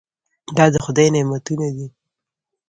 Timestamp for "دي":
1.75-1.87